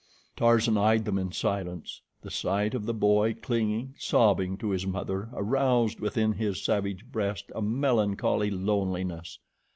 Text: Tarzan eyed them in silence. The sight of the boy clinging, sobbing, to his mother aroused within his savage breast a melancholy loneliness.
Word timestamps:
Tarzan 0.35 0.79
eyed 0.79 1.05
them 1.05 1.19
in 1.19 1.31
silence. 1.31 2.01
The 2.23 2.31
sight 2.31 2.73
of 2.73 2.87
the 2.87 2.93
boy 2.95 3.35
clinging, 3.35 3.93
sobbing, 3.99 4.57
to 4.57 4.71
his 4.71 4.87
mother 4.87 5.29
aroused 5.31 5.99
within 5.99 6.33
his 6.33 6.59
savage 6.63 7.05
breast 7.11 7.51
a 7.53 7.61
melancholy 7.61 8.49
loneliness. 8.49 9.37